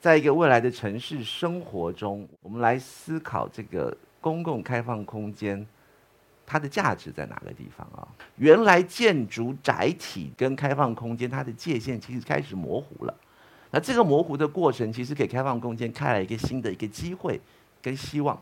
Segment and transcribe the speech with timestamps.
[0.00, 5.64] 在一个未来的城市生活中，我们来思考这个公共开放空间，
[6.46, 8.08] 它的价值在哪个地方啊？
[8.36, 13.14] 原来建筑载体跟开放空间它的界限其实开始模糊了。
[13.70, 17.38] 那这个模糊的过程，其实给开放空间开了一个新的一个机会
[17.82, 18.40] 跟希望。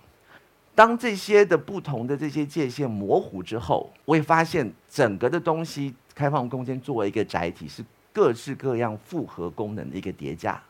[0.77, 10.63] 当这些的不同的这些界限模糊之后，我也发现整个的东西开放空间作为一个载体，是各式各样复合功能的一个叠加。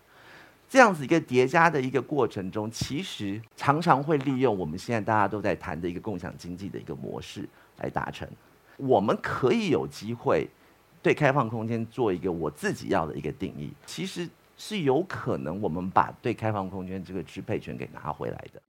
[0.69, 7.49] 这样子一个叠加的一个过程中，其实常常会利用我们现在大家都在谈的一个共享经济的一个模式
[7.79, 8.29] 来达成。
[8.77, 10.47] 我们可以有机会
[11.03, 18.61] 对开放空间做一个我自己要的一个定义，其实是有可能我们把对开放空间这个支配权给拿回来的。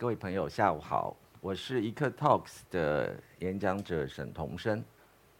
[0.00, 4.80] 各位朋友，下午好，我是一刻 Talks 的演讲者沈同生，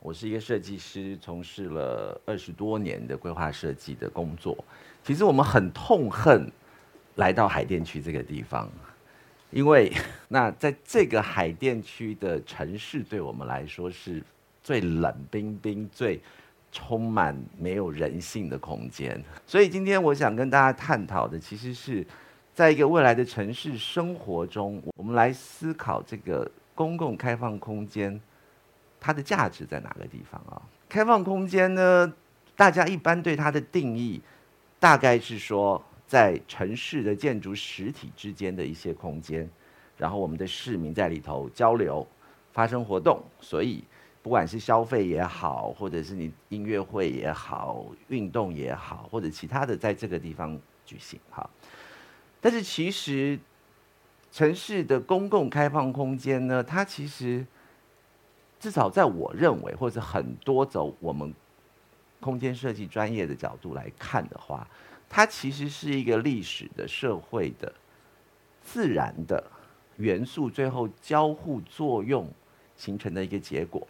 [0.00, 4.58] 我是一个设计师，从事了二十多年的规划设计的工作。
[5.04, 6.50] 其实我们很痛恨
[7.14, 8.68] 来到海淀区这个地方，
[9.52, 9.92] 因为
[10.26, 14.20] 那在这个海淀区的城市，对我们来说是
[14.60, 16.20] 最冷冰冰、最
[16.72, 19.22] 充满没有人性的空间。
[19.46, 22.04] 所以今天我想跟大家探讨的，其实是。
[22.58, 28.20] 在一个未来的城市生活中，我们来思考这个公共开放空间，
[28.98, 30.60] 它的价值在哪个地方啊？
[30.88, 32.12] 开放空间呢？
[32.56, 34.20] 大家一般对它的定义，
[34.80, 39.48] 大概是说在城市的建筑实体之间的一些空间，
[39.96, 42.04] 然后我们的市民在里头交流、
[42.52, 43.22] 发生活动。
[43.40, 43.84] 所以，
[44.20, 51.48] 不管是消费也好，或者是你音乐会也好、运动也好，或者其他的，在这个地方举行，哈。
[52.40, 53.38] 但是其实，
[54.30, 57.44] 城市的公共开放空间呢，它其实
[58.60, 61.34] 至少在我认为，或者很多走我们
[62.20, 64.64] 空间设计专业的角度来看的话，
[65.08, 67.72] 它其实是一个历史的、社会的、
[68.62, 69.42] 自然的
[69.96, 72.30] 元素最后交互作用
[72.76, 73.84] 形成的一个结果。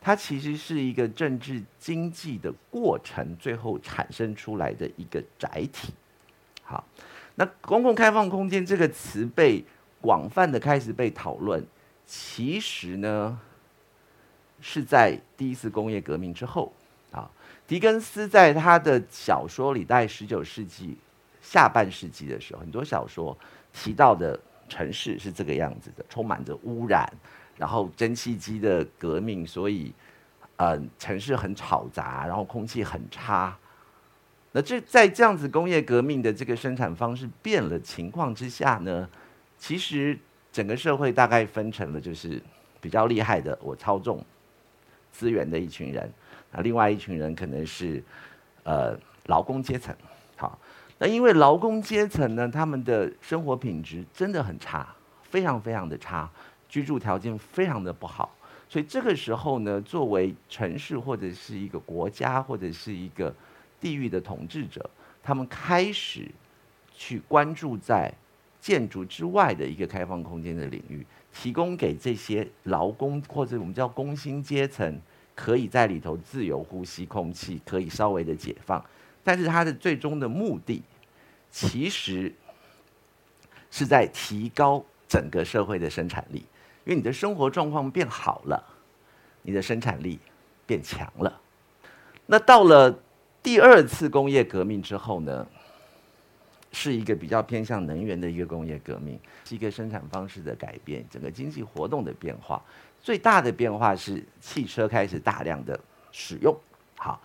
[0.00, 5.92] 它其实是一个政治经济的过程最后产生出来的一个载体。
[6.62, 6.82] 好。
[7.34, 9.64] 那公共开放空间这个词被
[10.00, 11.64] 广泛的开始被讨论，
[12.06, 13.38] 其实呢
[14.60, 16.72] 是在第一次工业革命之后
[17.10, 17.30] 啊。
[17.66, 20.98] 狄更斯在他的小说里，在十九世纪
[21.40, 23.36] 下半世纪的时候，很多小说
[23.72, 24.38] 提到的
[24.68, 27.10] 城市是这个样子的，充满着污染，
[27.56, 29.94] 然后蒸汽机的革命，所以
[30.56, 33.56] 嗯，城市很吵杂，然后空气很差。
[34.52, 39.08] 那这在这样子工业革命的这个生产方式变了情况之下呢，
[39.58, 40.18] 其实
[40.52, 42.40] 整个社会大概分成了就是
[42.80, 44.22] 比较厉害的，我操纵
[45.10, 46.12] 资源的一群人，
[46.50, 48.02] 那另外一群人可能是
[48.64, 48.94] 呃
[49.26, 49.94] 劳工阶层。
[50.36, 50.58] 好，
[50.98, 54.86] 那因为劳工阶层呢，他们的生活品质真的很差，
[55.22, 56.30] 非常非常的差，
[56.68, 58.34] 居住条件非常的不好，
[58.68, 63.34] 所以这个时候呢，作为城市或者是一个国家或者是一个
[63.82, 64.88] 地域的统治者，
[65.22, 66.30] 他们开始
[66.96, 68.14] 去关注在
[68.60, 71.04] 建筑之外的一个开放空间的领域，
[71.34, 75.00] 提供给这些劳工或者我们叫工薪阶层，
[75.34, 78.82] 可以在里头自由呼吸空气，可以稍微的解放。
[79.24, 80.80] 但是它的最终的目的，
[81.50, 82.32] 其实
[83.68, 86.38] 是在提高整个社会的生产力，
[86.84, 88.64] 因为你的生活状况变好了，
[89.42, 90.20] 你的生产力
[90.66, 91.40] 变强了。
[92.26, 92.96] 那到了。
[93.42, 95.46] 第二次工业革命之后呢，
[96.70, 102.62] 是一个比较偏向能源的一个工业革命，是一个生产方式的改变，整个经济活动的变化。
[103.00, 105.78] 最大的变化是汽车开始大量的
[106.12, 106.56] 使用。
[106.96, 107.20] 好，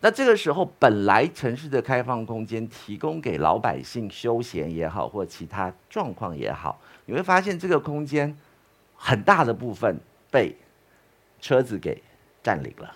[0.00, 8.36] 那这个时候本来城市的开放空间提供给老百姓休闲也好，或其他状况也好，你会发现这个空间
[8.96, 10.00] 很大的部分
[10.32, 10.56] 被
[11.40, 12.02] 车子给
[12.42, 12.92] 占领了。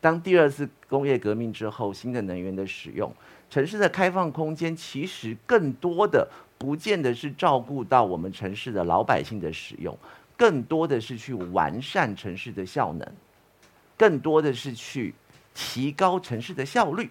[0.00, 3.12] 当第二次工业革命之后，新的能源的使用，
[3.50, 6.28] 城市的开放空间其实更多的
[6.58, 9.96] 不见得是照顾到我们城市的老百姓的使用，
[10.36, 13.12] 更多的是去完善城市的效能，
[13.96, 15.12] 更多的是去
[15.54, 17.10] 提高城市的效率。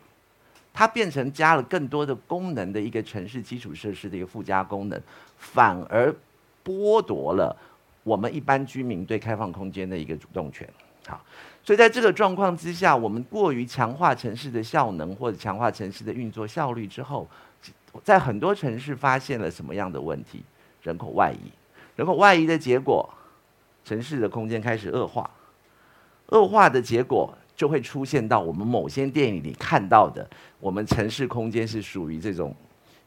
[0.72, 5.02] 它变成加了更多的功能的一个城市基础设施的一个附加功能，
[5.38, 6.14] 反而
[6.64, 7.56] 剥夺了
[8.04, 10.68] 我们一般居民对开放空间的一个主动权。
[11.08, 11.24] 好，
[11.64, 17.28] 所以在这个状况之下，我们过于强化城市的效能或者强化城市的运作效率之后，
[18.04, 20.44] 在很多城市发现了什么样的问题？
[20.82, 21.52] 人口外移，
[21.96, 23.08] 人口外移的结果，
[23.84, 25.30] 城市的空间开始恶化，
[26.30, 30.28] 恶化的结果就会出现到我们某些电影里看到的，
[30.60, 32.56] 我们城市空间是属于这种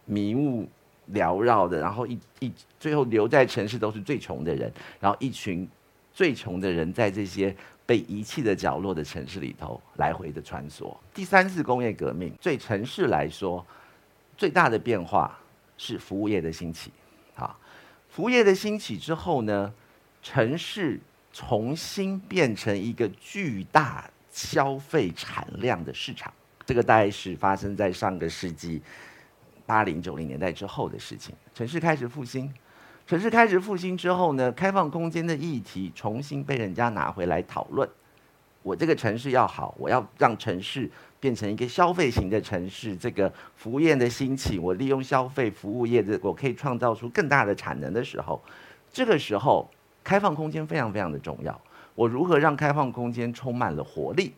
[0.05, 0.69] 迷雾
[1.13, 5.69] 缭绕的，然后一一最后留在城市都是最穷的人，然后一群
[6.13, 7.57] 最穷的人在这些。
[7.89, 10.95] 被遗弃的角落的城市里头来回的穿梭。
[11.15, 13.65] 第三次工业革命，对城市来说
[14.37, 15.39] 最大的变化
[15.79, 16.93] 是服务业的兴起。
[17.35, 17.59] 啊，
[18.11, 19.73] 服务业的兴起之后呢，
[20.23, 21.01] 城市
[21.33, 26.31] 重新变成一个巨大消费产量的市场。
[26.67, 28.83] 这个大概是发生在上个世纪
[29.65, 31.35] 八零九零年代之后的事情。
[31.55, 32.53] 城市开始复兴。
[33.09, 37.89] 城市开始复兴之后呢，开放空间的议题重新被人家拿回来讨论。
[38.63, 42.95] 我这个城市要好，我要让城市变成一个消费型的城市。
[42.95, 48.39] 这个服务业的兴起，我利用消费服务业的，我可以创造出更大的产能的时候，
[48.93, 49.67] 这个时候
[50.05, 51.59] 开放空间非常非常的重要。
[51.95, 54.35] 我如何让开放空间充满了活力？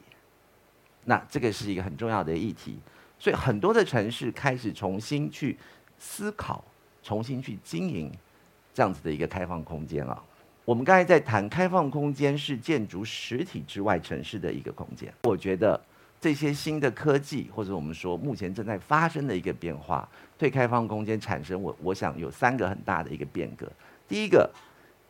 [1.06, 2.78] 那这个是一个很重要的议题。
[3.18, 5.58] 所以很多的城市开始重新去
[5.98, 6.62] 思考，
[7.02, 8.12] 重新去经营。
[8.72, 10.22] 这样子的一个开放空间啊，
[10.64, 15.12] 我们刚才在谈开放空间是建筑实体之外城市的一个空间。
[15.24, 15.80] 我觉得
[16.20, 20.08] 这些新的科技，或者我们说目前正在发生的一个变化，
[20.38, 23.70] 对开放空间产生我我想有三个很大的一个变革。
[24.06, 24.48] 第一个，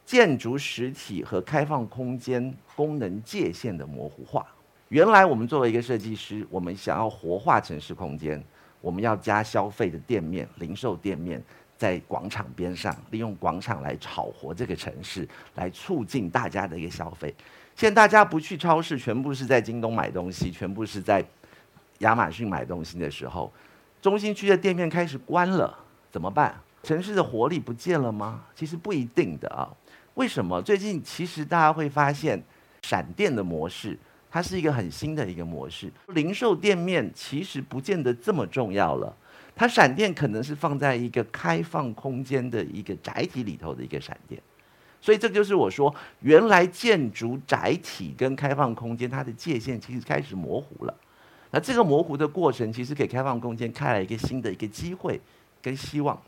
[0.06, 4.46] 建筑实体和开放空间功能界限的模糊化。
[4.88, 8.42] 原来我们作为一个设计师，我们想要活化城市空间，
[8.80, 11.42] 我们要加消费的店面、零售店面。
[11.80, 17.34] 在广场边上，利用广场来炒活这个城市，来促进大家的一个消费。
[17.74, 21.24] 现在大家不去超市，全部是在京东买东西，全部是在
[22.00, 23.50] 亚马逊买东西的时候，
[24.02, 25.74] 中心区的店面开始关了，
[26.12, 26.54] 怎么办？
[26.82, 28.42] 城市的活力不见了吗？
[28.54, 29.66] 其实不一定的啊。
[30.16, 30.60] 为什么？
[30.60, 32.38] 最近其实大家会发现，
[32.82, 33.98] 闪电的模式，
[34.30, 35.90] 它是一个很新的一个模式。
[36.08, 39.16] 零售店面其实不见得这么重要了。
[39.60, 44.40] 它闪电可能是放在一个开放空间的一个载体里头的一个闪电，
[45.02, 50.96] 所以这就是我说，原来建筑载体跟开放空间它的界限其实开始模糊了。
[51.50, 55.20] 那这个模糊的过程，其实给开放空间开了一个新的一个机会
[55.60, 56.18] 跟希望。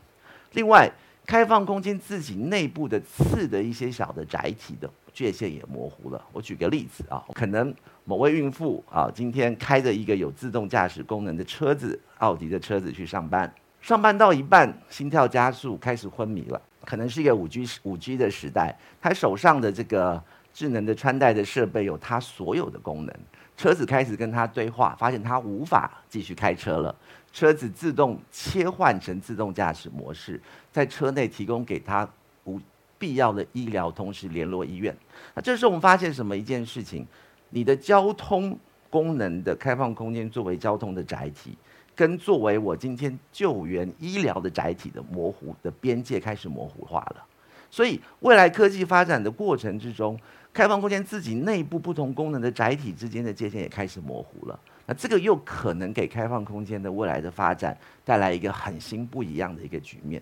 [0.51, 0.87] 另外，
[1.25, 6.21] 开放空间自己内部的次的一些小的载体的界限也模糊了。
[6.31, 7.73] 我举个例子啊，可能。
[8.05, 13.49] 某位孕妇啊，今天开着一个有自动驾驶功能的车子，奥迪的车子去上班。
[13.79, 16.61] 上班到一半，心跳加速，开始昏迷了。
[16.83, 20.21] 可能是一个五 G 五 G 的时代，他手上的这个
[20.53, 23.15] 智能的穿戴的设备有他所有的功能。
[23.55, 26.93] 车子开始跟他对话，发现他无法继续开车了。
[27.31, 30.41] 车子自动切换成自动驾驶模式，
[30.73, 32.05] 在车内提供给他
[32.43, 32.59] 无
[33.03, 34.95] 必要的医疗，同时联络医院。
[35.35, 37.05] 那这时候我们发现什么一件事情？
[37.49, 38.57] 你的交通
[38.89, 41.57] 功能的开放空间作为交通的载体，
[41.93, 47.25] 跟作为我今天救援医疗的载体的模糊的边界开始模糊化了。
[47.69, 50.17] 所以未来科技发展的过程之中，
[50.53, 54.57] 开放空间自己内部不同功能的载体之间的界限也开始模糊了。
[54.85, 60.21] 那这个又可能给开放空间的未来的发展带来一个很新不一样的一个局面。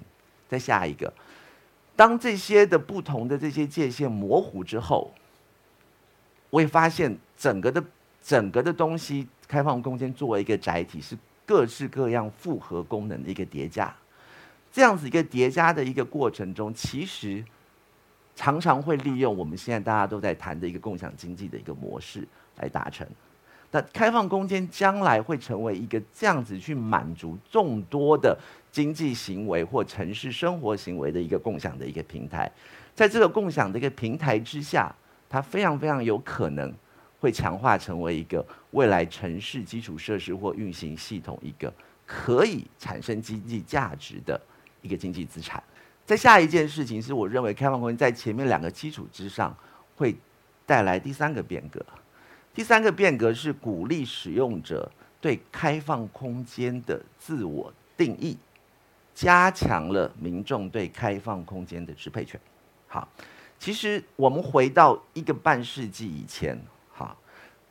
[0.50, 1.14] 再下一个，
[2.02, 5.12] 当这些的不同的这些界限模糊之后。
[6.50, 7.84] 我也发现，整个的
[8.24, 11.16] 整个的东西，开放空间作为一个载体，是
[11.46, 13.96] 各式各样复合功能的一个叠加。
[14.72, 17.46] 这样子一个叠加的一个过程中，其实
[18.36, 22.28] 常常会利用我们现在大家都在谈的一个共享经济的一个模式
[22.58, 23.08] 来达成。
[23.70, 28.36] 那开放空间将来会成为一个这样子去满足众多的
[28.72, 32.52] 经济行为或城市生活行为的一个共享的一个平台。
[32.96, 34.94] 在这个共享的一个平台之下。
[35.34, 36.70] 它非常非常有可能
[37.22, 41.74] 会强化成为一个未来城市基础设施或运行系统一个
[42.06, 44.38] 可以产生经济价值的
[44.82, 45.64] 一个经济资产。
[46.06, 49.56] 在下一件事情是，我认为开放空间在前面两个基础之上
[49.96, 50.14] 会
[50.66, 51.82] 带来第三个变革。
[52.54, 58.38] 第三个变革是鼓励使用者对开放空间的自我定义，
[59.14, 62.40] 加强了民众对开放空间的支配权。
[62.88, 63.08] 好。
[63.60, 66.60] 其实我们回到一个半世纪以前，
[66.92, 67.16] 哈，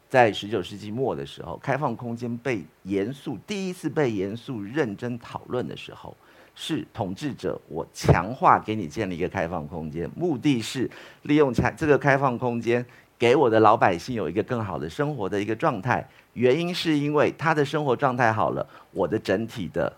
[0.08, 6.16] 在十九世纪末的时候，开放空间被严肃第一次被严肃认真讨论的时候，
[6.54, 10.88] 是统治者，我强化给你建立一个开放空间，目的是
[11.22, 12.86] 利用开这个开放空间，
[13.18, 16.08] 给我的老百姓有一个更好的生活的一个状态。
[16.34, 19.92] 原因是因为他的生活状态好了，我的整体的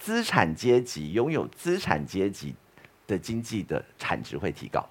[0.00, 2.54] 资产阶级拥有资产阶级
[3.06, 4.84] 的经济的产值会提高，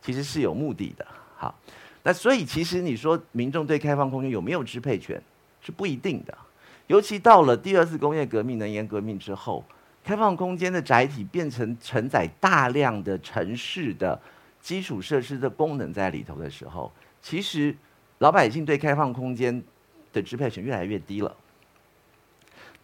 [0.00, 1.06] 其实是有目的的。
[1.36, 1.54] 好，
[2.02, 5.22] 那所以其实你说民众对开放空间有没有支配权，
[5.60, 6.36] 是不一定的。
[6.86, 9.62] 尤其到了第二次工业革命、能源革命之后，
[10.02, 14.18] 开放空间的载体变成承载大量的城市的
[14.62, 17.76] 基础设施的功能在里头的时候，其实
[18.18, 19.62] 老百姓对开放空间
[20.12, 21.36] 的支配权越来越低了。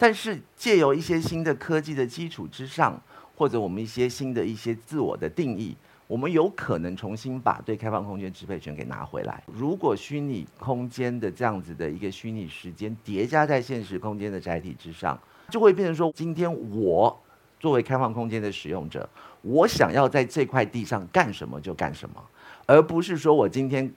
[0.03, 3.01] 但是借由一些新的科技的基础之上，
[3.37, 5.77] 或者我们一些新的一些自我的定义。
[6.09, 9.41] 我们有可能重新把对开放空间支配权给拿回来。
[9.47, 15.17] 如果虚拟空间的这样子的一个虚拟时间叠加在现实空间的载体之上，
[15.51, 17.17] 就会变成说，今天我
[17.61, 19.09] 作为开放空间的使用者，
[19.43, 22.21] 我想要在这块地上干什么就干什么，
[22.67, 23.89] 而不是说我今天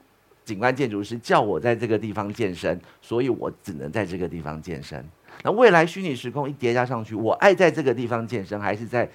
[0.44, 5.04] 景观建筑师叫我在这个地方健身，所以我只能在这个地方健身。
[5.42, 9.08] 那未来虚拟时空一叠加上去，我爱在这个地方健身，还是在？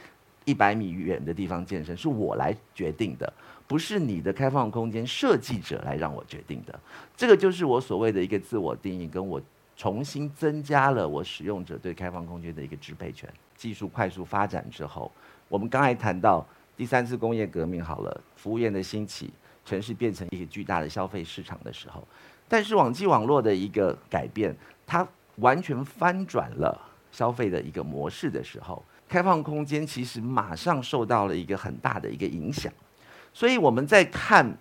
[0.43, 3.31] 一百米远的地方健身是我来决定的，
[3.67, 6.77] 不是你的开放空间设计者来让我决定的。
[7.15, 9.39] 这个就是我所谓的一个自我定义，跟我
[9.77, 13.31] 重新增加了我使用者对开放空间的一个支配权。
[13.55, 15.11] 技术快速发展之后，
[15.47, 16.43] 我们刚才谈到
[16.75, 19.31] 第三次工业革命好了，服务业的兴起，
[19.63, 22.05] 城市变成一个巨大的消费市场的时候，
[22.47, 24.55] 但是网际网络的一个改变，
[24.87, 25.07] 它
[25.37, 26.79] 完全翻转了
[27.11, 28.83] 消费的一个模式的时候。
[29.09, 32.71] 开放空间其实马上受到了一个很大的一个影响，
[33.33, 34.57] 所以我们在看，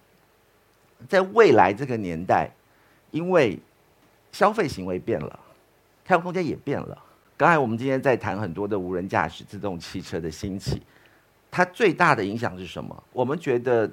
[1.08, 2.50] 在未来这个年代，
[3.12, 3.56] 因为
[4.32, 5.38] 消费行为变了，
[6.04, 7.00] 开放空间也变了。
[7.36, 10.82] 刚才我们今天在谈很多的无人驾驶、自动汽车的兴起，
[11.48, 13.04] 它最大的影响是什么？
[13.12, 13.88] 我们觉得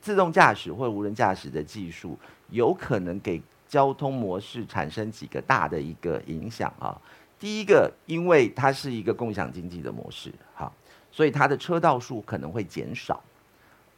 [0.00, 2.16] 自动驾驶或无人驾驶的技术
[2.50, 7.00] 有可能给交通模式产生几个大的一个影响啊。
[7.38, 10.72] 第一个，因为它是一个共享经济的模式，哈，
[11.12, 13.22] 所以它的车道数可能会减少。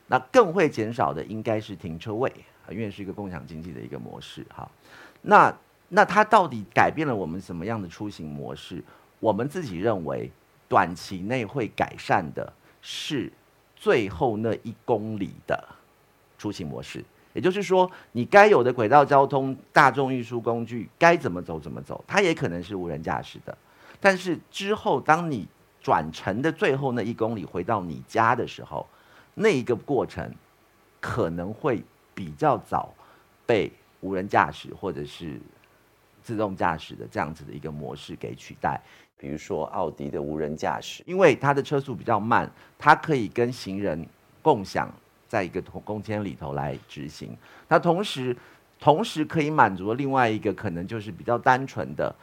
[0.08, 2.32] 那更会减少的应该是停车位，
[2.70, 4.68] 因为是一个共享经济的一个模式，哈。
[5.22, 5.54] 那
[5.88, 8.82] 那它到底改变了我们什么样的出行模式？
[9.20, 10.30] 我们自己认为，
[10.68, 13.32] 短期内会改善的是
[13.76, 15.62] 最后那一公里的
[16.38, 17.04] 出行模式。
[17.34, 23.56] 也就是说，你该有的轨道交通、大众运输工具该怎么走怎么走，它也可能是无人驾驶的。
[24.00, 25.46] 但是之后，当你
[25.80, 28.86] 转乘的最后那一公里回到你家的时候，
[29.34, 30.32] 那一个过程
[31.00, 31.82] 可能会
[32.14, 32.92] 比较早
[33.46, 33.70] 被
[34.00, 35.40] 无人驾驶或者是
[36.22, 38.80] 自动驾驶的这样子的一个模式给取代。
[39.16, 44.06] 比如说奥迪的无人驾驶，因为它的车速比较慢，它可以跟行人
[44.40, 44.88] 共享。
[45.28, 47.36] 在一个空空间里头来执行，
[47.68, 48.34] 那同时
[48.80, 52.14] 同时可以满足另外一个可能就是比较单纯的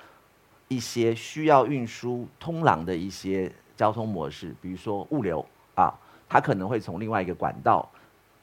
[0.67, 5.45] 一些需要运输通廊的一些交通模式，比如说物流
[5.75, 5.93] 啊，
[6.27, 7.88] 它可能会从另外一个管道，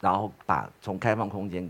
[0.00, 1.68] 然后把从开放空间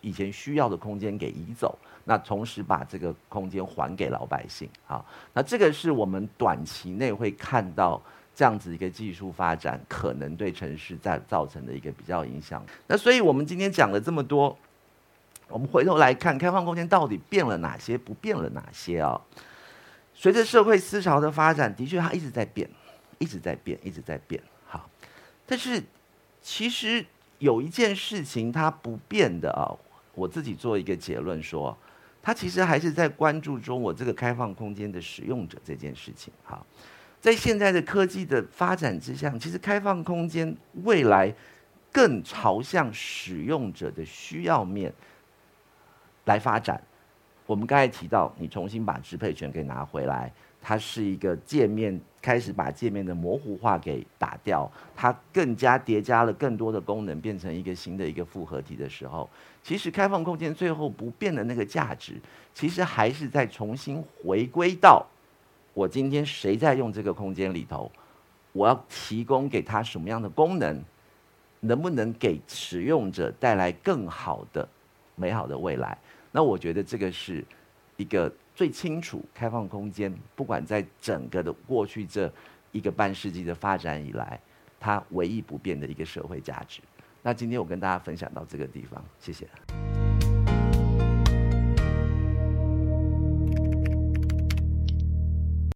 [0.00, 8.02] 以前需要的空间给移走，那同时把这个空间还给老百姓啊，那这个是我们短期内会看到。
[8.36, 12.62] 这样子一个技术发展可能对城市在造成的一个比较影响。
[12.86, 14.54] 那所以我们今天讲了这么多，
[15.48, 19.18] 我们回头来看开放空间到底变了哪些，不变了哪些啊？
[20.12, 22.68] 随着社会思潮的发展，的确它一直在变，
[23.16, 24.42] 一直在变，一直在变。
[24.66, 24.86] 好，
[25.46, 25.82] 但是
[26.42, 27.02] 其实
[27.38, 29.64] 有一件事情它不变的啊，
[30.14, 31.74] 我自己做一个结论说，
[32.22, 36.30] 它其实还是在关注中我这个开放空间的使用者这件事情。
[36.44, 36.66] 好。
[37.26, 41.34] 在现在的科技的发展之下，其实开放空间未来
[41.90, 44.92] 更朝向使用者的需要面
[46.26, 46.80] 来发展。
[47.44, 59.28] 我们刚才提到，你重新把支配权给拿回来，它是一个界面开始把界面的模糊化给打掉，它更加叠加了更多的功能，变成一个新的一个复合体的时候，
[59.64, 62.20] 其实开放空间最后不变的那个价值，
[62.54, 65.04] 其实还是在重新回归到。
[65.76, 67.92] 我今天谁在用这个空间里头？
[68.52, 70.82] 我要提供给他什么样的功能？
[71.60, 74.66] 能不能给使用者带来更好的、
[75.16, 75.98] 美好的未来？
[76.32, 77.44] 那我觉得这个是
[77.98, 82.32] 一个最清楚开放空间，不管在整个的过去这
[82.72, 84.40] 一个半世纪的发展以来，
[84.80, 86.80] 它唯一不变的一个社会价值。
[87.20, 89.46] 那今天我跟大家分享到这个地方，谢谢。